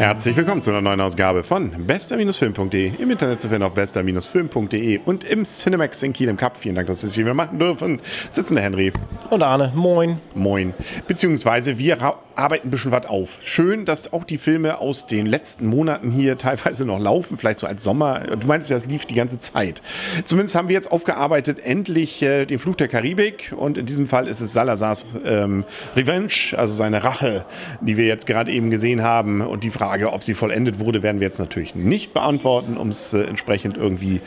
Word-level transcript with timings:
Herzlich 0.00 0.34
willkommen 0.34 0.62
zu 0.62 0.70
einer 0.70 0.80
neuen 0.80 1.02
Ausgabe 1.02 1.42
von 1.44 1.86
bester-film.de. 1.86 2.92
Im 2.98 3.10
Internet 3.10 3.38
zu 3.38 3.50
finden 3.50 3.64
auf 3.64 3.74
bester-film.de 3.74 5.00
und 5.04 5.24
im 5.24 5.44
Cinemax 5.44 6.02
in 6.02 6.14
Kiel 6.14 6.30
im 6.30 6.38
Cup. 6.38 6.56
Vielen 6.56 6.74
Dank, 6.74 6.86
dass 6.86 7.02
Sie 7.02 7.08
es 7.08 7.14
hier 7.14 7.24
wieder 7.26 7.34
machen 7.34 7.58
dürfen. 7.58 8.00
Sitzen 8.30 8.54
der 8.54 8.64
Henry. 8.64 8.94
Und 9.28 9.42
Arne, 9.42 9.70
moin. 9.74 10.18
Moin. 10.34 10.72
Beziehungsweise 11.06 11.78
wir 11.78 11.98
arbeiten 12.34 12.68
ein 12.68 12.70
bisschen 12.70 12.92
was 12.92 13.04
auf. 13.04 13.40
Schön, 13.44 13.84
dass 13.84 14.10
auch 14.14 14.24
die 14.24 14.38
Filme 14.38 14.78
aus 14.78 15.06
den 15.06 15.26
letzten 15.26 15.66
Monaten 15.66 16.10
hier 16.10 16.38
teilweise 16.38 16.86
noch 16.86 16.98
laufen, 16.98 17.36
vielleicht 17.36 17.58
so 17.58 17.66
als 17.66 17.84
Sommer. 17.84 18.20
Du 18.20 18.46
meinst 18.46 18.70
ja, 18.70 18.78
es 18.78 18.86
lief 18.86 19.04
die 19.04 19.14
ganze 19.14 19.38
Zeit. 19.38 19.82
Zumindest 20.24 20.54
haben 20.54 20.68
wir 20.68 20.74
jetzt 20.74 20.90
aufgearbeitet, 20.90 21.58
endlich 21.62 22.22
äh, 22.22 22.46
den 22.46 22.58
Fluch 22.58 22.76
der 22.76 22.88
Karibik 22.88 23.52
und 23.54 23.76
in 23.76 23.84
diesem 23.84 24.06
Fall 24.06 24.28
ist 24.28 24.40
es 24.40 24.54
Salazars 24.54 25.04
ähm, 25.26 25.64
Revenge, 25.94 26.56
also 26.56 26.72
seine 26.72 27.04
Rache, 27.04 27.44
die 27.82 27.98
wir 27.98 28.06
jetzt 28.06 28.26
gerade 28.26 28.50
eben 28.50 28.70
gesehen 28.70 29.02
haben. 29.02 29.42
Und 29.42 29.62
die 29.62 29.70
Frage, 29.70 29.89
ob 30.12 30.22
sie 30.22 30.34
vollendet 30.34 30.78
wurde, 30.78 31.02
werden 31.02 31.20
wir 31.20 31.26
jetzt 31.26 31.38
natürlich 31.38 31.74
nicht 31.74 32.12
beantworten, 32.12 32.76
um 32.76 32.88
es 32.88 33.12
äh, 33.12 33.22
entsprechend 33.22 33.76
irgendwie 33.76 34.20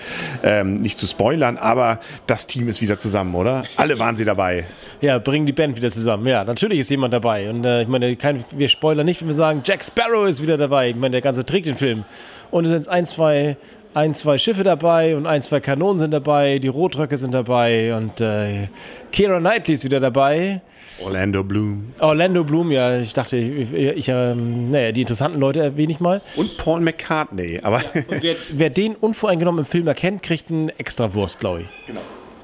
ähm, 0.44 0.78
nicht 0.78 0.98
zu 0.98 1.08
spoilern. 1.08 1.58
Aber 1.58 2.00
das 2.28 2.48
Team 2.48 2.68
ist 2.68 2.82
wieder 2.82 2.98
zusammen, 2.98 3.36
oder? 3.36 3.64
Alle 3.76 3.98
waren 4.00 4.16
sie 4.16 4.26
dabei. 4.26 4.66
Ja, 5.02 5.20
bringen 5.20 5.46
die 5.46 5.54
Band 5.54 5.76
wieder 5.76 5.90
zusammen. 5.90 6.28
Ja, 6.28 6.44
natürlich 6.44 6.80
ist 6.80 6.90
jemand 6.90 7.14
dabei. 7.14 7.50
Und 7.50 7.66
äh, 7.66 7.84
ich 7.84 7.88
meine, 7.88 8.16
kein, 8.16 8.46
wir 8.52 8.70
spoilern 8.70 9.06
nicht, 9.06 9.22
wenn 9.22 9.28
wir 9.28 9.36
sagen, 9.36 9.62
Jack 9.66 9.84
Sparrow 9.84 10.28
ist 10.28 10.42
wieder 10.42 10.58
dabei. 10.58 10.90
Ich 10.90 10.96
meine, 10.96 11.12
der 11.12 11.22
ganze 11.22 11.46
trägt 11.46 11.66
den 11.66 11.76
Film. 11.76 12.06
Und 12.52 12.66
es 12.66 12.70
sind 12.70 12.88
ein, 12.88 13.06
zwei 13.06 13.58
ein, 13.94 14.14
zwei 14.14 14.38
Schiffe 14.38 14.64
dabei 14.64 15.16
und 15.16 15.26
ein, 15.26 15.42
zwei 15.42 15.60
Kanonen 15.60 16.00
sind 16.00 16.12
dabei, 16.12 16.60
die 16.60 16.68
Rotröcke 16.68 17.18
sind 17.18 17.34
dabei 17.34 17.96
und 17.96 18.22
äh, 18.22 18.68
Keira 19.12 19.40
Knightley 19.40 19.76
ist 19.76 19.86
wieder 19.86 20.00
dabei. 20.00 20.62
Orlando 21.04 21.44
Bloom. 21.44 21.94
Orlando 22.00 22.44
Bloom, 22.44 22.72
ja, 22.72 23.00
ich 23.00 23.14
dachte, 23.14 23.38
ich, 23.38 23.74
ich 23.74 24.08
ähm, 24.10 24.70
naja, 24.70 24.92
die 24.92 25.02
interessanten 25.02 25.40
Leute 25.40 25.62
erwähne 25.62 25.92
ich 25.92 26.00
mal. 26.00 26.22
Und 26.36 26.58
Paul 26.58 26.82
McCartney, 26.82 27.60
aber. 27.64 27.82
Ja, 27.82 28.04
wer, 28.22 28.36
wer, 28.52 28.70
den 28.70 28.96
unvoreingenommen 28.96 29.60
im 29.60 29.66
Film 29.66 29.88
erkennt, 29.88 30.24
kriegt 30.24 30.50
einen 30.50 30.70
extra 30.70 31.14
Wurst, 31.14 31.40
glaube 31.40 31.62
ich. 31.62 31.68
Genau. 31.88 32.02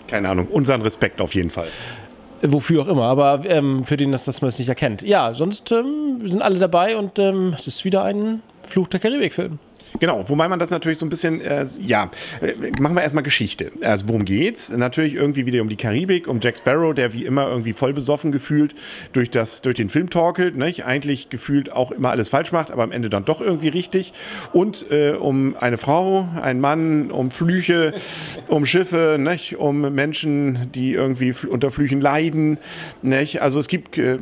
Keine 0.08 0.30
Ahnung, 0.30 0.48
unseren 0.48 0.82
Respekt 0.82 1.22
auf 1.22 1.36
jeden 1.36 1.52
Fall. 1.52 1.68
Wofür 2.42 2.84
auch 2.84 2.88
immer, 2.88 3.04
aber 3.04 3.44
ähm, 3.46 3.86
für 3.86 3.98
den, 3.98 4.12
dass, 4.12 4.26
dass 4.26 4.42
man 4.42 4.50
es 4.50 4.58
nicht 4.58 4.70
erkennt. 4.70 5.02
Ja, 5.02 5.34
sonst 5.34 5.72
ähm, 5.72 6.20
sind 6.24 6.42
alle 6.42 6.58
dabei 6.58 6.98
und 6.98 7.20
ähm, 7.20 7.56
es 7.58 7.68
ist 7.68 7.86
wieder 7.86 8.04
ein 8.04 8.42
Fluch 8.68 8.88
der 8.88 9.00
Karibik-Film. 9.00 9.60
Genau, 10.00 10.24
wobei 10.28 10.48
man 10.48 10.60
das 10.60 10.70
natürlich 10.70 11.00
so 11.00 11.06
ein 11.06 11.10
bisschen, 11.10 11.42
äh, 11.42 11.66
ja, 11.82 12.12
äh, 12.42 12.54
machen 12.80 12.96
wir 12.96 13.02
erstmal 13.02 13.24
Geschichte. 13.24 13.72
Also 13.82 14.08
worum 14.08 14.26
geht's? 14.26 14.70
Natürlich 14.70 15.16
irgendwie 15.16 15.46
wieder 15.46 15.62
um 15.62 15.70
die 15.70 15.76
Karibik, 15.76 16.28
um 16.28 16.40
Jack 16.42 16.58
Sparrow, 16.58 16.94
der 16.94 17.14
wie 17.14 17.26
immer 17.26 17.48
irgendwie 17.48 17.74
voll 17.74 17.94
besoffen 17.94 18.32
gefühlt 18.32 18.76
durch, 19.14 19.30
das, 19.30 19.62
durch 19.62 19.76
den 19.76 19.90
Film 19.90 20.10
torkelt, 20.10 20.56
nicht? 20.56 20.86
eigentlich 20.86 21.30
gefühlt 21.30 21.72
auch 21.72 21.92
immer 21.92 22.12
alles 22.12 22.30
falsch 22.30 22.52
macht, 22.52 22.72
aber 22.72 22.84
am 22.84 22.92
Ende 22.92 23.10
dann 23.10 23.26
doch 23.26 23.42
irgendwie 23.42 23.68
richtig. 23.70 24.14
Und 24.54 24.86
äh, 24.92 25.12
um 25.12 25.56
eine 25.60 25.78
Frau, 25.78 26.28
einen 26.42 26.62
Mann, 26.62 27.12
um 27.12 27.32
Flüche, 27.32 27.94
um 28.48 28.66
Schiffe, 28.66 29.18
nicht? 29.20 29.58
um 29.58 29.82
Menschen, 29.94 30.72
die 30.74 30.94
irgendwie 30.94 31.34
unter 31.50 31.72
Flüchen 31.72 32.00
leiden. 32.00 32.58
Nicht? 33.02 33.42
Also 33.42 33.60
es 33.60 33.68
gibt, 33.68 33.98
äh, 33.98 34.20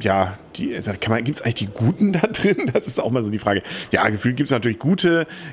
ja, 0.00 0.38
gibt 0.52 0.76
es 0.78 0.88
eigentlich 1.42 1.54
die 1.54 1.66
Guten 1.66 2.12
da 2.12 2.20
drin? 2.20 2.56
Das 2.76 2.88
ist 2.88 3.00
auch 3.00 3.10
mal 3.10 3.24
so 3.24 3.30
die 3.30 3.38
Frage. 3.38 3.62
Ja, 3.90 4.06
gefühlt 4.10 4.36
gibt 4.36 4.48
es 4.48 4.50
natürlich 4.50 4.78
gute 4.78 5.05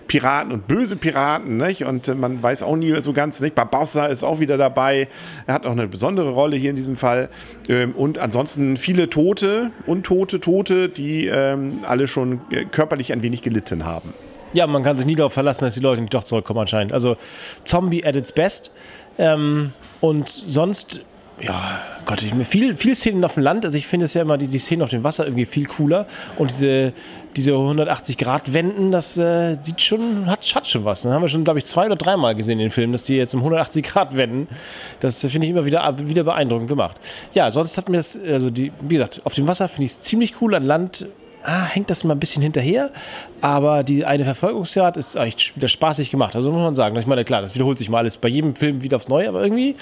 Piraten 0.07 0.51
und 0.51 0.67
böse 0.67 0.95
Piraten, 0.95 1.57
nicht? 1.57 1.83
Und 1.83 2.07
äh, 2.07 2.15
man 2.15 2.41
weiß 2.41 2.63
auch 2.63 2.75
nie 2.75 2.99
so 3.01 3.13
ganz, 3.13 3.41
nicht? 3.41 3.55
Barbossa 3.55 4.05
ist 4.07 4.23
auch 4.23 4.39
wieder 4.39 4.57
dabei. 4.57 5.07
Er 5.47 5.53
hat 5.53 5.65
auch 5.65 5.71
eine 5.71 5.87
besondere 5.87 6.31
Rolle 6.31 6.55
hier 6.55 6.69
in 6.69 6.75
diesem 6.75 6.95
Fall. 6.95 7.29
Ähm, 7.69 7.93
und 7.93 8.17
ansonsten 8.17 8.77
viele 8.77 9.09
Tote, 9.09 9.71
Untote, 9.85 10.39
Tote, 10.39 10.89
die 10.89 11.27
ähm, 11.27 11.79
alle 11.87 12.07
schon 12.07 12.41
äh, 12.51 12.65
körperlich 12.65 13.11
ein 13.13 13.23
wenig 13.23 13.41
gelitten 13.41 13.85
haben. 13.85 14.13
Ja, 14.53 14.67
man 14.67 14.83
kann 14.83 14.97
sich 14.97 15.05
nie 15.05 15.15
darauf 15.15 15.33
verlassen, 15.33 15.65
dass 15.65 15.73
die 15.73 15.79
Leute 15.79 16.01
nicht 16.01 16.13
doch 16.13 16.23
zurückkommen 16.23 16.59
anscheinend. 16.59 16.93
Also 16.93 17.17
Zombie 17.65 18.05
at 18.05 18.15
its 18.15 18.31
best. 18.31 18.71
Ähm, 19.17 19.73
und 19.99 20.29
sonst 20.29 21.01
ja, 21.41 21.81
Gott, 22.05 22.21
ich 22.21 22.33
mir 22.33 22.45
viel, 22.45 22.77
viel 22.77 22.95
Szenen 22.95 23.23
auf 23.25 23.33
dem 23.33 23.43
Land. 23.43 23.65
Also 23.65 23.77
ich 23.77 23.87
finde 23.87 24.05
es 24.05 24.13
ja 24.13 24.21
immer 24.21 24.37
die, 24.37 24.47
die 24.47 24.59
Szenen 24.59 24.81
auf 24.81 24.89
dem 24.89 25.03
Wasser 25.03 25.25
irgendwie 25.25 25.45
viel 25.45 25.65
cooler. 25.65 26.05
Und 26.37 26.51
diese, 26.51 26.93
diese 27.35 27.53
180 27.53 28.17
Grad 28.17 28.53
Wenden, 28.53 28.91
das 28.91 29.17
äh, 29.17 29.55
sieht 29.61 29.81
schon, 29.81 30.27
hat, 30.27 30.43
hat 30.53 30.67
schon 30.67 30.85
was. 30.85 31.01
Das 31.01 31.11
haben 31.11 31.21
wir 31.21 31.29
schon, 31.29 31.43
glaube 31.43 31.59
ich, 31.59 31.65
zwei 31.65 31.85
oder 31.87 31.95
dreimal 31.95 32.35
gesehen 32.35 32.59
in 32.59 32.65
den 32.65 32.71
Filmen, 32.71 32.93
dass 32.93 33.03
die 33.03 33.15
jetzt 33.15 33.33
um 33.33 33.39
180 33.39 33.83
Grad 33.83 34.15
wenden. 34.15 34.47
Das 34.99 35.21
finde 35.21 35.45
ich 35.45 35.51
immer 35.51 35.65
wieder, 35.65 35.95
wieder 35.97 36.23
beeindruckend 36.23 36.69
gemacht. 36.69 36.97
Ja, 37.33 37.51
sonst 37.51 37.77
hat 37.77 37.89
mir 37.89 37.97
das, 37.97 38.19
also 38.19 38.49
die, 38.49 38.71
wie 38.81 38.95
gesagt, 38.95 39.21
auf 39.23 39.33
dem 39.33 39.47
Wasser 39.47 39.67
finde 39.67 39.85
ich 39.85 39.91
es 39.91 39.99
ziemlich 40.01 40.41
cool. 40.41 40.55
An 40.55 40.63
Land 40.63 41.07
ah, 41.43 41.65
hängt 41.65 41.89
das 41.89 42.03
mal 42.03 42.13
ein 42.13 42.19
bisschen 42.19 42.41
hinterher. 42.41 42.91
Aber 43.41 43.83
die 43.83 44.05
eine 44.05 44.23
Verfolgungsjagd 44.23 44.97
ist 44.97 45.15
echt 45.15 45.55
wieder 45.55 45.67
spaßig 45.67 46.09
gemacht. 46.11 46.35
Also 46.35 46.51
muss 46.51 46.61
man 46.61 46.75
sagen. 46.75 46.95
Ich 46.97 47.07
meine, 47.07 47.23
klar, 47.25 47.41
das 47.41 47.55
wiederholt 47.55 47.77
sich 47.77 47.89
mal 47.89 47.99
alles 47.99 48.17
bei 48.17 48.29
jedem 48.29 48.55
Film 48.55 48.81
wieder 48.81 48.97
aufs 48.97 49.07
Neue, 49.07 49.29
aber 49.29 49.43
irgendwie 49.43 49.75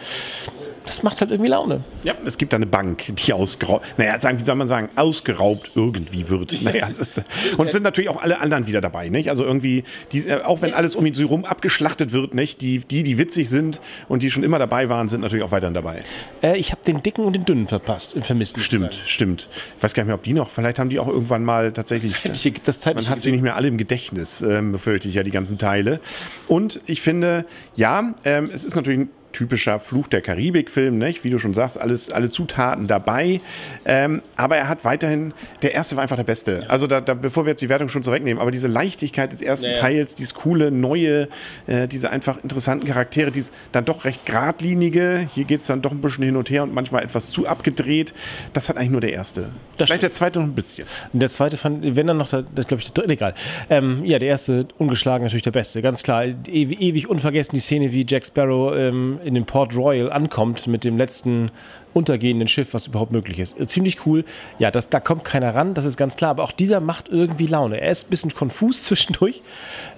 das 0.85 1.03
macht 1.03 1.21
halt 1.21 1.31
irgendwie 1.31 1.49
Laune. 1.49 1.83
Ja, 2.03 2.15
es 2.25 2.37
gibt 2.37 2.53
da 2.53 2.57
eine 2.57 2.65
Bank, 2.65 3.15
die 3.15 3.33
ausgeraubt, 3.33 3.85
naja, 3.97 4.19
sagen, 4.19 4.39
wie 4.39 4.43
soll 4.43 4.55
man 4.55 4.67
sagen, 4.67 4.89
ausgeraubt 4.95 5.71
irgendwie 5.75 6.27
wird. 6.29 6.61
Naja, 6.61 6.87
es 6.89 6.99
ist, 6.99 7.23
und 7.57 7.65
es 7.65 7.71
sind 7.71 7.83
natürlich 7.83 8.09
auch 8.09 8.21
alle 8.21 8.39
anderen 8.39 8.67
wieder 8.67 8.81
dabei, 8.81 9.09
nicht? 9.09 9.29
Also 9.29 9.43
irgendwie, 9.43 9.83
die, 10.11 10.19
äh, 10.19 10.41
auch 10.43 10.61
wenn 10.61 10.73
alles 10.73 10.95
um 10.95 11.05
ihn 11.05 11.13
herum 11.13 11.43
abgeschlachtet 11.43 12.11
wird, 12.11 12.33
nicht? 12.33 12.61
Die, 12.61 12.79
die, 12.79 13.03
die 13.03 13.17
witzig 13.17 13.49
sind 13.49 13.81
und 14.07 14.21
die 14.21 14.29
schon 14.29 14.43
immer 14.43 14.59
dabei 14.59 14.89
waren, 14.89 15.07
sind 15.07 15.21
natürlich 15.21 15.43
auch 15.43 15.51
weiterhin 15.51 15.73
dabei. 15.73 16.03
Äh, 16.43 16.57
ich 16.57 16.71
habe 16.71 16.81
den 16.85 17.01
dicken 17.01 17.25
und 17.25 17.33
den 17.33 17.45
dünnen 17.45 17.67
verpasst, 17.67 18.15
vermisst. 18.21 18.59
Stimmt, 18.59 19.01
stimmt. 19.05 19.49
Ich 19.77 19.83
weiß 19.83 19.93
gar 19.93 20.03
nicht 20.03 20.07
mehr, 20.07 20.15
ob 20.15 20.23
die 20.23 20.33
noch, 20.33 20.49
vielleicht 20.49 20.77
haben 20.77 20.89
die 20.89 20.99
auch 20.99 21.07
irgendwann 21.07 21.43
mal 21.43 21.50
tatsächlich, 21.71 22.13
das 22.13 22.21
zeitliche, 22.21 22.51
das 22.63 22.79
zeitliche 22.79 23.09
man 23.09 23.11
hat 23.11 23.21
sie 23.21 23.31
nicht 23.31 23.41
mehr 23.41 23.55
alle 23.55 23.67
im 23.67 23.77
Gedächtnis, 23.77 24.41
ähm, 24.41 24.71
befürchte 24.71 25.07
ich 25.07 25.15
ja, 25.15 25.23
die 25.23 25.31
ganzen 25.31 25.57
Teile. 25.57 25.99
Und 26.47 26.79
ich 26.85 27.01
finde, 27.01 27.45
ja, 27.75 28.13
ähm, 28.25 28.49
es 28.53 28.65
ist 28.65 28.75
natürlich 28.75 29.01
ein 29.01 29.09
typischer 29.31 29.79
Fluch 29.79 30.07
der 30.07 30.21
Karibik-Film, 30.21 30.97
nicht? 30.97 31.23
wie 31.23 31.29
du 31.29 31.39
schon 31.39 31.53
sagst, 31.53 31.79
alles, 31.79 32.11
alle 32.11 32.29
Zutaten 32.29 32.87
dabei. 32.87 33.41
Ähm, 33.85 34.21
aber 34.35 34.57
er 34.57 34.67
hat 34.67 34.83
weiterhin, 34.85 35.33
der 35.61 35.73
erste 35.73 35.95
war 35.95 36.03
einfach 36.03 36.15
der 36.15 36.23
beste. 36.23 36.61
Ja. 36.63 36.69
Also 36.69 36.87
da, 36.87 37.01
da, 37.01 37.13
bevor 37.13 37.45
wir 37.45 37.51
jetzt 37.51 37.61
die 37.61 37.69
Wertung 37.69 37.89
schon 37.89 38.03
zurücknehmen, 38.03 38.41
aber 38.41 38.51
diese 38.51 38.67
Leichtigkeit 38.67 39.31
des 39.31 39.41
ersten 39.41 39.67
ja, 39.67 39.73
ja. 39.73 39.79
Teils, 39.79 40.15
dieses 40.15 40.33
coole, 40.33 40.71
neue, 40.71 41.27
äh, 41.67 41.87
diese 41.87 42.09
einfach 42.09 42.43
interessanten 42.43 42.87
Charaktere, 42.87 43.31
dieses 43.31 43.51
dann 43.71 43.85
doch 43.85 44.05
recht 44.05 44.25
geradlinige, 44.25 45.27
hier 45.33 45.45
geht 45.45 45.59
es 45.59 45.67
dann 45.67 45.81
doch 45.81 45.91
ein 45.91 46.01
bisschen 46.01 46.23
hin 46.23 46.35
und 46.35 46.49
her 46.49 46.63
und 46.63 46.73
manchmal 46.73 47.03
etwas 47.03 47.31
zu 47.31 47.47
abgedreht, 47.47 48.13
das 48.53 48.69
hat 48.69 48.77
eigentlich 48.77 48.91
nur 48.91 49.01
der 49.01 49.13
erste. 49.13 49.49
Das 49.77 49.87
Vielleicht 49.87 50.03
der 50.03 50.11
zweite 50.11 50.39
noch 50.39 50.47
ein 50.47 50.53
bisschen. 50.53 50.87
Der 51.13 51.29
zweite 51.29 51.57
fand, 51.57 51.95
wenn 51.95 52.07
dann 52.07 52.17
noch, 52.17 52.29
der, 52.29 52.43
das 52.43 52.67
glaube 52.67 52.81
ich, 52.81 52.91
der 52.91 52.93
dritte, 52.93 53.13
egal. 53.13 53.33
Ähm, 53.69 54.03
ja, 54.05 54.19
der 54.19 54.29
erste 54.29 54.67
ungeschlagen 54.77 55.23
natürlich 55.23 55.43
der 55.43 55.51
beste, 55.51 55.81
ganz 55.81 56.03
klar. 56.03 56.25
Ewig, 56.25 56.81
ewig 56.81 57.09
unvergessen 57.09 57.55
die 57.55 57.61
Szene, 57.61 57.91
wie 57.91 58.05
Jack 58.07 58.25
Sparrow 58.25 58.75
ähm, 58.75 59.19
in 59.23 59.33
dem 59.33 59.45
Port 59.45 59.75
Royal 59.75 60.11
ankommt 60.11 60.67
mit 60.67 60.83
dem 60.83 60.97
letzten 60.97 61.51
untergehenden 61.93 62.47
Schiff, 62.47 62.73
was 62.73 62.87
überhaupt 62.87 63.11
möglich 63.11 63.39
ist. 63.39 63.59
Äh, 63.59 63.67
ziemlich 63.67 64.05
cool. 64.05 64.23
Ja, 64.59 64.71
das, 64.71 64.89
da 64.89 64.99
kommt 64.99 65.25
keiner 65.25 65.53
ran, 65.53 65.73
das 65.73 65.85
ist 65.85 65.97
ganz 65.97 66.15
klar. 66.15 66.31
Aber 66.31 66.43
auch 66.43 66.51
dieser 66.51 66.79
macht 66.79 67.09
irgendwie 67.09 67.47
Laune. 67.47 67.81
Er 67.81 67.91
ist 67.91 68.07
ein 68.07 68.09
bisschen 68.09 68.33
konfus 68.33 68.83
zwischendurch, 68.85 69.41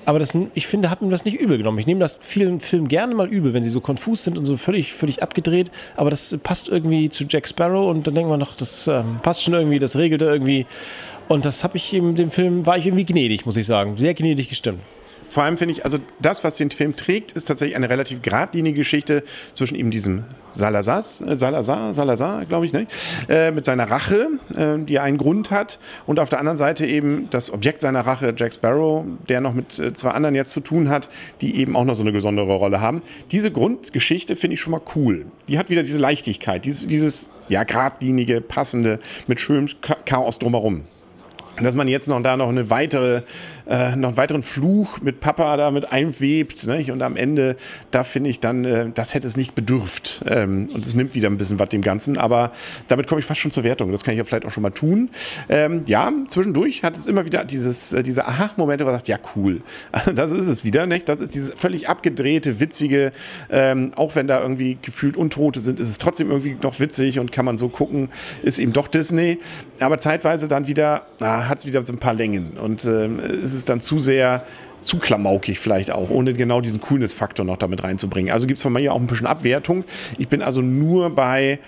aber 0.05 0.19
das, 0.19 0.33
ich 0.53 0.67
finde, 0.67 0.89
hat 0.89 1.01
mir 1.01 1.09
das 1.09 1.25
nicht 1.25 1.39
übel 1.39 1.57
genommen. 1.57 1.79
Ich 1.79 1.87
nehme 1.87 1.99
das 1.99 2.19
vielen 2.21 2.59
Filmen 2.59 2.87
gerne 2.87 3.15
mal 3.15 3.27
übel, 3.27 3.53
wenn 3.53 3.63
sie 3.63 3.69
so 3.69 3.81
konfus 3.81 4.23
sind 4.23 4.37
und 4.37 4.45
so 4.45 4.57
völlig, 4.57 4.93
völlig 4.93 5.21
abgedreht. 5.21 5.71
Aber 5.95 6.09
das 6.09 6.37
passt 6.43 6.69
irgendwie 6.69 7.09
zu 7.09 7.25
Jack 7.27 7.47
Sparrow 7.47 7.89
und 7.89 8.07
dann 8.07 8.15
denkt 8.15 8.29
man 8.29 8.39
noch, 8.39 8.55
das 8.55 8.87
ähm, 8.87 9.19
passt 9.21 9.43
schon 9.43 9.53
irgendwie, 9.53 9.79
das 9.79 9.95
regelte 9.95 10.25
irgendwie. 10.25 10.65
Und 11.27 11.45
das 11.45 11.63
habe 11.63 11.77
ich 11.77 11.93
in 11.93 12.15
dem 12.15 12.31
Film, 12.31 12.65
war 12.65 12.77
ich 12.77 12.85
irgendwie 12.85 13.05
gnädig, 13.05 13.45
muss 13.45 13.55
ich 13.55 13.65
sagen. 13.65 13.97
Sehr 13.97 14.13
gnädig 14.13 14.49
gestimmt. 14.49 14.81
Vor 15.33 15.41
allem 15.41 15.57
finde 15.57 15.71
ich, 15.71 15.83
also 15.83 15.97
das, 16.19 16.43
was 16.43 16.57
den 16.57 16.69
Film 16.69 16.95
trägt, 16.95 17.31
ist 17.31 17.45
tatsächlich 17.45 17.75
eine 17.75 17.89
relativ 17.89 18.21
geradlinige 18.21 18.77
Geschichte 18.77 19.23
zwischen 19.53 19.73
ihm 19.73 19.89
diesem 19.89 20.25
Salazar, 20.51 21.01
Salazar, 21.01 21.91
Salazar, 21.91 22.45
glaube 22.45 22.67
ich, 22.67 22.73
ne? 22.73 22.85
Äh, 23.27 23.49
mit 23.49 23.65
seiner 23.65 23.89
Rache, 23.89 24.27
äh, 24.55 24.77
die 24.77 24.99
einen 24.99 25.17
Grund 25.17 25.49
hat, 25.49 25.79
und 26.05 26.19
auf 26.19 26.29
der 26.29 26.37
anderen 26.37 26.57
Seite 26.57 26.85
eben 26.85 27.31
das 27.31 27.51
Objekt 27.51 27.81
seiner 27.81 28.01
Rache, 28.01 28.35
Jack 28.37 28.53
Sparrow, 28.53 29.05
der 29.27 29.41
noch 29.41 29.55
mit 29.55 29.79
äh, 29.79 29.93
zwei 29.93 30.11
anderen 30.11 30.35
jetzt 30.35 30.51
zu 30.51 30.59
tun 30.59 30.89
hat, 30.89 31.09
die 31.41 31.55
eben 31.55 31.75
auch 31.75 31.85
noch 31.85 31.95
so 31.95 32.03
eine 32.03 32.11
besondere 32.11 32.53
Rolle 32.53 32.79
haben. 32.79 33.01
Diese 33.31 33.49
Grundgeschichte 33.49 34.35
finde 34.35 34.53
ich 34.53 34.61
schon 34.61 34.69
mal 34.69 34.81
cool. 34.95 35.25
Die 35.47 35.57
hat 35.57 35.71
wieder 35.71 35.81
diese 35.81 35.97
Leichtigkeit, 35.97 36.63
dieses, 36.63 36.85
dieses 36.85 37.31
ja, 37.49 37.63
geradlinige, 37.63 38.39
passende, 38.39 38.99
mit 39.25 39.41
schönem 39.41 39.67
Chaos 40.05 40.37
drumherum 40.37 40.83
dass 41.61 41.75
man 41.75 41.87
jetzt 41.87 42.07
noch 42.07 42.21
da 42.21 42.37
noch 42.37 42.49
eine 42.49 42.69
weitere, 42.69 43.21
äh, 43.67 43.95
noch 43.95 44.09
einen 44.09 44.17
weiteren 44.17 44.43
Fluch 44.43 44.99
mit 45.01 45.19
Papa 45.19 45.55
da 45.57 45.71
mit 45.71 45.91
einwebt, 45.91 46.65
nicht? 46.65 46.91
und 46.91 47.01
am 47.01 47.15
Ende, 47.15 47.55
da 47.91 48.03
finde 48.03 48.29
ich 48.29 48.39
dann, 48.39 48.65
äh, 48.65 48.89
das 48.93 49.13
hätte 49.13 49.27
es 49.27 49.37
nicht 49.37 49.55
bedürft. 49.55 50.23
Ähm, 50.27 50.69
und 50.73 50.85
es 50.85 50.95
nimmt 50.95 51.13
wieder 51.15 51.29
ein 51.29 51.37
bisschen 51.37 51.59
was 51.59 51.69
dem 51.69 51.81
Ganzen, 51.81 52.17
aber 52.17 52.51
damit 52.87 53.07
komme 53.07 53.19
ich 53.19 53.25
fast 53.25 53.39
schon 53.39 53.51
zur 53.51 53.63
Wertung. 53.63 53.91
Das 53.91 54.03
kann 54.03 54.13
ich 54.13 54.17
ja 54.17 54.23
vielleicht 54.23 54.45
auch 54.45 54.51
schon 54.51 54.63
mal 54.63 54.71
tun. 54.71 55.09
Ähm, 55.49 55.83
ja, 55.85 56.11
zwischendurch 56.27 56.83
hat 56.83 56.95
es 56.95 57.07
immer 57.07 57.25
wieder 57.25 57.45
dieses, 57.45 57.93
äh, 57.93 58.03
diese 58.03 58.27
Aha-Momente, 58.27 58.83
wo 58.83 58.89
man 58.89 58.95
sagt, 58.95 59.07
ja, 59.07 59.19
cool. 59.35 59.61
das 60.15 60.31
ist 60.31 60.47
es 60.47 60.63
wieder, 60.63 60.85
nicht? 60.85 61.07
Das 61.07 61.19
ist 61.19 61.35
dieses 61.35 61.53
völlig 61.53 61.87
abgedrehte, 61.87 62.59
witzige, 62.59 63.11
ähm, 63.49 63.91
auch 63.95 64.15
wenn 64.15 64.27
da 64.27 64.41
irgendwie 64.41 64.77
gefühlt 64.81 65.17
Untote 65.17 65.59
sind, 65.59 65.79
ist 65.79 65.89
es 65.89 65.97
trotzdem 65.97 66.29
irgendwie 66.31 66.57
noch 66.61 66.79
witzig 66.79 67.19
und 67.19 67.31
kann 67.31 67.45
man 67.45 67.57
so 67.57 67.69
gucken, 67.69 68.09
ist 68.41 68.59
eben 68.59 68.73
doch 68.73 68.87
Disney. 68.87 69.39
Aber 69.79 69.97
zeitweise 69.97 70.47
dann 70.47 70.67
wieder, 70.67 71.05
ah, 71.19 71.42
da 71.43 71.49
hat 71.49 71.59
es 71.59 71.65
wieder 71.65 71.81
so 71.81 71.91
ein 71.91 71.99
paar 71.99 72.13
Längen. 72.13 72.57
Und 72.57 72.85
ähm, 72.85 73.19
es 73.19 73.53
ist 73.53 73.67
dann 73.67 73.81
zu 73.81 73.99
sehr 73.99 74.45
zu 74.79 74.97
klamaukig 74.97 75.59
vielleicht 75.59 75.91
auch, 75.91 76.09
ohne 76.09 76.33
genau 76.33 76.61
diesen 76.61 76.81
Coolness-Faktor 76.81 77.45
noch 77.45 77.57
damit 77.57 77.83
reinzubringen. 77.83 78.31
Also 78.31 78.47
gibt 78.47 78.57
es 78.57 78.63
von 78.63 78.73
mir 78.73 78.93
auch 78.93 78.99
ein 78.99 79.07
bisschen 79.07 79.27
Abwertung. 79.27 79.83
Ich 80.17 80.27
bin 80.29 80.41
also 80.41 80.61
nur 80.61 81.09
bei 81.09 81.59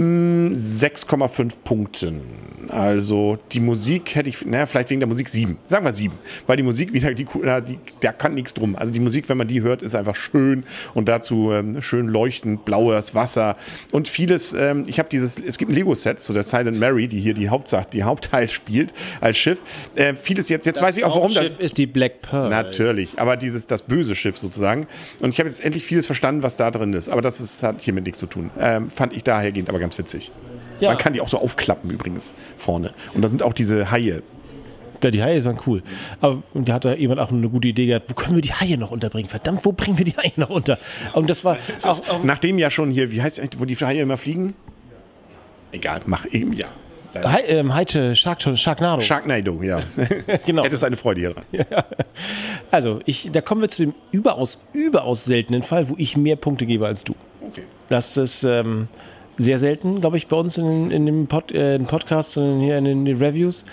6,5 0.00 1.52
Punkten. 1.62 2.22
Also 2.68 3.38
die 3.52 3.60
Musik 3.60 4.14
hätte 4.14 4.28
ich, 4.28 4.44
naja, 4.46 4.66
vielleicht 4.66 4.90
wegen 4.90 5.00
der 5.00 5.08
Musik 5.08 5.28
7. 5.28 5.58
Sagen 5.66 5.84
wir 5.84 5.92
7. 5.92 6.14
Weil 6.46 6.56
die 6.56 6.62
Musik 6.62 6.92
wieder, 6.92 7.12
die, 7.12 7.24
die, 7.24 7.78
da 8.00 8.12
kann 8.12 8.34
nichts 8.34 8.54
drum. 8.54 8.76
Also 8.76 8.92
die 8.92 9.00
Musik, 9.00 9.28
wenn 9.28 9.36
man 9.36 9.48
die 9.48 9.60
hört, 9.62 9.82
ist 9.82 9.94
einfach 9.94 10.16
schön 10.16 10.64
und 10.94 11.08
dazu 11.08 11.52
ähm, 11.52 11.82
schön 11.82 12.08
leuchtend, 12.08 12.64
blaues 12.64 13.14
Wasser 13.14 13.56
und 13.92 14.08
vieles. 14.08 14.54
Ähm, 14.54 14.84
ich 14.86 14.98
habe 14.98 15.08
dieses, 15.08 15.38
es 15.38 15.58
gibt 15.58 15.72
ein 15.72 15.74
Lego-Set 15.74 16.20
zu 16.20 16.32
der 16.32 16.44
Silent 16.44 16.78
Mary, 16.78 17.08
die 17.08 17.20
hier 17.20 17.34
die 17.34 17.48
Hauptsache, 17.48 17.86
die 17.92 18.04
Hauptteil 18.04 18.48
spielt 18.48 18.94
als 19.20 19.36
Schiff. 19.36 19.58
Äh, 19.96 20.14
vieles 20.14 20.48
jetzt, 20.48 20.64
jetzt 20.66 20.76
das 20.76 20.86
weiß 20.86 20.96
ich 20.96 21.04
auch, 21.04 21.16
warum 21.16 21.34
das. 21.34 21.44
Schiff 21.44 21.58
ist 21.58 21.78
die 21.78 21.86
Black 21.86 22.22
Pearl. 22.22 22.48
Natürlich, 22.48 23.18
aber 23.18 23.36
dieses, 23.36 23.66
das 23.66 23.82
böse 23.82 24.14
Schiff 24.14 24.38
sozusagen. 24.38 24.86
Und 25.20 25.30
ich 25.30 25.40
habe 25.40 25.48
jetzt 25.48 25.62
endlich 25.62 25.84
vieles 25.84 26.06
verstanden, 26.06 26.42
was 26.42 26.56
da 26.56 26.70
drin 26.70 26.92
ist. 26.94 27.08
Aber 27.08 27.22
das 27.22 27.40
ist, 27.40 27.62
hat 27.62 27.80
hiermit 27.80 28.04
nichts 28.04 28.18
zu 28.18 28.26
tun. 28.26 28.50
Ähm, 28.58 28.90
fand 28.90 29.12
ich 29.12 29.24
dahergehend 29.24 29.68
aber 29.68 29.78
ganz 29.78 29.89
witzig. 29.98 30.30
Ja. 30.80 30.90
Man 30.90 30.98
kann 30.98 31.12
die 31.12 31.20
auch 31.20 31.28
so 31.28 31.38
aufklappen 31.38 31.90
übrigens 31.90 32.34
vorne. 32.56 32.92
Und 33.14 33.22
da 33.22 33.28
sind 33.28 33.42
auch 33.42 33.52
diese 33.52 33.90
Haie. 33.90 34.22
Ja, 35.02 35.10
die 35.10 35.22
Haie 35.22 35.40
sind 35.40 35.66
cool. 35.66 35.82
Aber 36.20 36.42
da 36.54 36.74
hat 36.74 36.84
da 36.84 36.94
jemand 36.94 37.20
auch 37.20 37.30
eine 37.30 37.48
gute 37.48 37.68
Idee 37.68 37.86
gehabt, 37.86 38.10
wo 38.10 38.14
können 38.14 38.34
wir 38.34 38.42
die 38.42 38.52
Haie 38.52 38.76
noch 38.76 38.90
unterbringen? 38.90 39.28
Verdammt, 39.28 39.64
wo 39.64 39.72
bringen 39.72 39.96
wir 39.98 40.04
die 40.04 40.16
Haie 40.16 40.32
noch 40.36 40.50
unter? 40.50 40.78
Und 41.14 41.30
das 41.30 41.44
war 41.44 41.56
auch, 41.82 42.08
auch 42.08 42.22
Nachdem 42.22 42.58
ja 42.58 42.70
schon 42.70 42.90
hier, 42.90 43.10
wie 43.10 43.22
heißt 43.22 43.38
es, 43.38 43.48
wo 43.58 43.64
die 43.64 43.76
Haie 43.76 44.00
immer 44.00 44.16
fliegen? 44.16 44.54
Egal, 45.72 46.02
mach 46.06 46.26
eben, 46.32 46.52
ja. 46.52 46.68
Hi, 47.14 47.42
ähm, 47.42 47.74
Heite, 47.74 48.14
Shark, 48.14 48.40
Sharknado. 48.56 49.00
Sharknado, 49.00 49.62
ja. 49.62 49.82
genau. 50.46 50.64
Hättest 50.64 50.84
eine 50.84 50.96
Freude 50.96 51.20
hier 51.20 51.30
dran. 51.30 51.44
Ja. 51.52 51.84
Also, 52.70 53.00
ich, 53.04 53.30
da 53.32 53.40
kommen 53.40 53.62
wir 53.62 53.68
zu 53.68 53.86
dem 53.86 53.94
überaus, 54.12 54.60
überaus 54.72 55.24
seltenen 55.24 55.62
Fall, 55.62 55.88
wo 55.88 55.94
ich 55.98 56.16
mehr 56.16 56.36
Punkte 56.36 56.66
gebe 56.66 56.86
als 56.86 57.02
du. 57.02 57.14
Okay. 57.48 57.64
Das 57.88 58.16
ist, 58.16 58.44
ähm, 58.44 58.88
sehr 59.40 59.58
selten, 59.58 60.00
glaube 60.00 60.18
ich, 60.18 60.26
bei 60.26 60.36
uns 60.36 60.58
in, 60.58 60.90
in 60.90 61.06
dem 61.06 61.26
Pod, 61.26 61.50
äh, 61.52 61.74
in 61.76 61.86
Podcast 61.86 62.36
und 62.36 62.60
hier 62.60 62.76
in 62.78 62.84
den, 62.84 62.98
in 63.00 63.04
den 63.06 63.16
Reviews. 63.16 63.64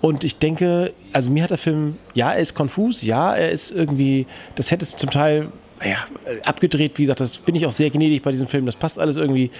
Und 0.00 0.22
ich 0.22 0.38
denke, 0.38 0.92
also 1.12 1.30
mir 1.30 1.42
hat 1.42 1.50
der 1.50 1.58
Film, 1.58 1.96
ja, 2.14 2.32
er 2.32 2.40
ist 2.40 2.54
konfus, 2.54 3.02
ja, 3.02 3.34
er 3.34 3.50
ist 3.50 3.72
irgendwie, 3.72 4.26
das 4.54 4.70
hätte 4.70 4.84
es 4.84 4.96
zum 4.96 5.10
Teil 5.10 5.48
naja, 5.80 5.98
abgedreht, 6.44 6.92
wie 6.96 7.02
gesagt, 7.02 7.20
das 7.20 7.38
bin 7.38 7.54
ich 7.54 7.66
auch 7.66 7.72
sehr 7.72 7.90
gnädig 7.90 8.22
bei 8.22 8.30
diesem 8.30 8.46
Film, 8.46 8.64
das 8.64 8.76
passt 8.76 8.98
alles 8.98 9.16
irgendwie. 9.16 9.50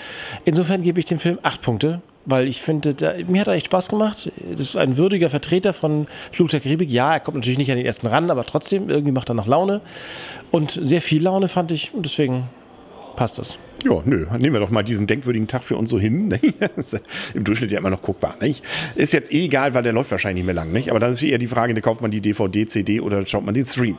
Insofern 0.47 0.83
gebe 0.83 0.99
ich 0.99 1.05
dem 1.05 1.19
Film 1.19 1.39
acht 1.43 1.61
Punkte, 1.61 2.01
weil 2.25 2.49
ich 2.49 2.63
finde, 2.63 2.95
da, 2.95 3.15
mir 3.27 3.43
hat 3.43 3.49
er 3.49 3.55
echt 3.55 3.67
Spaß 3.67 3.89
gemacht. 3.89 4.33
Das 4.51 4.61
ist 4.61 4.77
ein 4.77 4.97
würdiger 4.97 5.29
Vertreter 5.29 5.75
von 5.75 6.07
Flug 6.33 6.49
der 6.49 6.61
Karibik. 6.61 6.91
Ja, 6.91 7.13
er 7.13 7.21
kommt 7.21 7.37
natürlich 7.37 7.59
nicht 7.59 7.71
an 7.71 7.77
den 7.77 7.85
ersten 7.85 8.07
ran, 8.07 8.31
aber 8.31 8.45
trotzdem, 8.45 8.89
irgendwie 8.89 9.13
macht 9.13 9.29
er 9.29 9.35
noch 9.35 9.47
Laune. 9.47 9.83
Und 10.51 10.81
sehr 10.83 11.03
viel 11.03 11.23
Laune 11.23 11.49
fand 11.49 11.71
ich 11.71 11.93
und 11.93 12.07
deswegen 12.07 12.45
passt 13.17 13.39
das. 13.39 13.59
Ja, 13.85 14.03
nö, 14.05 14.27
nehmen 14.39 14.55
wir 14.55 14.61
doch 14.61 14.71
mal 14.71 14.83
diesen 14.83 15.07
denkwürdigen 15.07 15.49
Tag 15.49 15.63
für 15.63 15.77
uns 15.77 15.91
so 15.91 15.99
hin. 15.99 16.29
Ne? 16.37 16.41
Im 17.35 17.45
Durchschnitt 17.45 17.71
ja 17.71 17.79
immer 17.79 17.91
noch 17.91 18.03
guckbar. 18.03 18.35
Nicht? 18.41 18.65
Ist 18.95 19.13
jetzt 19.13 19.33
eh 19.33 19.45
egal, 19.45 19.75
weil 19.75 19.83
der 19.83 19.93
läuft 19.93 20.11
wahrscheinlich 20.11 20.43
nicht 20.43 20.47
mehr 20.47 20.55
lang. 20.55 20.73
Nicht? 20.73 20.91
Aber 20.91 20.99
dann 20.99 21.13
ist 21.13 21.23
eher 21.23 21.39
die 21.39 21.47
Frage, 21.47 21.75
kauft 21.81 22.01
man 22.01 22.11
die 22.11 22.21
DVD, 22.21 22.67
CD 22.67 23.01
oder 23.01 23.25
schaut 23.27 23.45
man 23.45 23.55
den 23.55 23.65
Stream? 23.65 23.97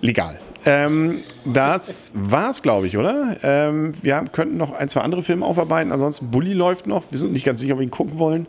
Legal. 0.00 0.38
Ähm, 0.66 1.22
das 1.44 2.12
war's, 2.14 2.62
glaube 2.62 2.86
ich, 2.86 2.96
oder? 2.96 3.36
Ähm, 3.42 3.92
wir 4.02 4.16
haben, 4.16 4.32
könnten 4.32 4.56
noch 4.56 4.72
ein, 4.72 4.88
zwei 4.88 5.00
andere 5.00 5.22
Filme 5.22 5.44
aufarbeiten. 5.44 5.92
Ansonsten 5.92 6.30
Bully 6.30 6.52
läuft 6.52 6.86
noch. 6.86 7.04
Wir 7.10 7.18
sind 7.18 7.32
nicht 7.32 7.44
ganz 7.44 7.60
sicher, 7.60 7.74
ob 7.74 7.80
wir 7.80 7.84
ihn 7.84 7.90
gucken 7.90 8.18
wollen. 8.18 8.46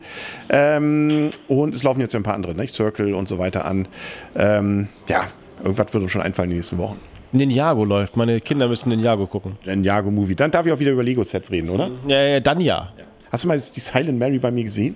Ähm, 0.49 1.29
und 1.47 1.75
es 1.75 1.83
laufen 1.83 1.99
jetzt 1.99 2.15
ein 2.15 2.23
paar 2.23 2.35
andere, 2.35 2.55
nicht? 2.55 2.73
Circle 2.73 3.13
und 3.13 3.27
so 3.27 3.37
weiter 3.37 3.65
an. 3.65 3.87
Ähm, 4.35 4.87
ja, 5.09 5.27
irgendwas 5.63 5.93
wird 5.93 6.03
uns 6.03 6.11
schon 6.11 6.21
einfallen 6.21 6.49
in 6.49 6.55
den 6.55 6.59
nächsten 6.59 6.77
Wochen. 6.77 6.99
Ninjago 7.31 7.83
läuft. 7.85 8.17
Meine 8.17 8.41
Kinder 8.41 8.67
müssen 8.67 8.89
Ninjago 8.89 9.27
gucken. 9.27 9.57
Ninjago-Movie. 9.65 10.35
Dann 10.35 10.51
darf 10.51 10.65
ich 10.65 10.71
auch 10.71 10.79
wieder 10.79 10.91
über 10.91 11.03
Lego-Sets 11.03 11.51
reden, 11.51 11.69
oder? 11.69 11.89
Ja, 12.07 12.21
ja 12.21 12.39
dann 12.39 12.59
ja. 12.59 12.93
ja. 12.97 13.05
Hast 13.31 13.43
du 13.43 13.47
mal 13.47 13.57
die 13.57 13.79
Silent 13.79 14.17
Mary 14.17 14.39
bei 14.39 14.51
mir 14.51 14.63
gesehen? 14.63 14.95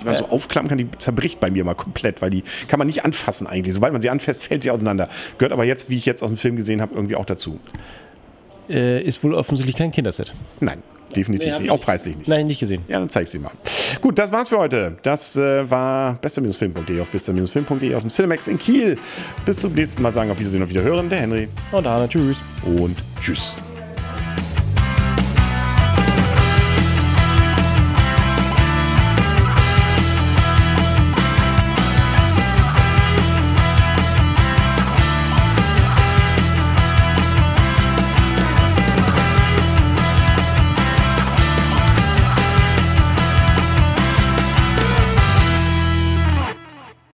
Die 0.00 0.04
man 0.04 0.14
äh. 0.14 0.18
so 0.18 0.26
aufklappen 0.26 0.68
kann, 0.68 0.78
die 0.78 0.90
zerbricht 0.98 1.38
bei 1.38 1.50
mir 1.50 1.64
mal 1.64 1.74
komplett, 1.74 2.20
weil 2.22 2.30
die 2.30 2.42
kann 2.68 2.78
man 2.78 2.86
nicht 2.86 3.04
anfassen 3.04 3.46
eigentlich. 3.46 3.74
Sobald 3.74 3.92
man 3.92 4.02
sie 4.02 4.10
anfasst, 4.10 4.42
fällt 4.42 4.62
sie 4.62 4.70
auseinander. 4.70 5.08
Gehört 5.38 5.52
aber 5.52 5.64
jetzt, 5.64 5.88
wie 5.90 5.96
ich 5.96 6.06
jetzt 6.06 6.22
aus 6.22 6.28
dem 6.28 6.36
Film 6.36 6.56
gesehen 6.56 6.80
habe, 6.80 6.94
irgendwie 6.94 7.16
auch 7.16 7.26
dazu. 7.26 7.60
Äh, 8.68 9.02
ist 9.02 9.22
wohl 9.22 9.34
offensichtlich 9.34 9.76
kein 9.76 9.92
Kinderset. 9.92 10.34
Nein, 10.60 10.82
definitiv 11.14 11.52
nee, 11.52 11.60
nicht. 11.60 11.70
Auch 11.70 11.80
preislich 11.80 12.16
nicht. 12.16 12.28
Nein, 12.28 12.46
nicht 12.46 12.60
gesehen. 12.60 12.82
Ja, 12.88 12.98
dann 12.98 13.08
zeig 13.08 13.24
ich 13.24 13.30
sie 13.30 13.38
mal. 13.38 13.52
Gut, 14.00 14.18
das 14.18 14.32
war's 14.32 14.48
für 14.48 14.58
heute. 14.58 14.96
Das 15.02 15.36
äh, 15.36 15.68
war 15.70 16.14
bester-film.de 16.14 17.00
auf 17.00 17.08
bester-film.de 17.08 17.94
aus 17.94 18.02
dem 18.02 18.10
Cinemax 18.10 18.48
in 18.48 18.58
Kiel. 18.58 18.98
Bis 19.44 19.60
zum 19.60 19.72
nächsten 19.74 20.02
Mal 20.02 20.12
sagen 20.12 20.30
auf 20.30 20.38
Wiedersehen 20.38 20.62
und 20.62 20.70
Wiederhören. 20.70 21.08
Der 21.08 21.20
Henry. 21.20 21.48
Und 21.72 21.86
Anna. 21.86 22.08
Tschüss. 22.08 22.36
Und 22.64 22.96
tschüss. 23.20 23.56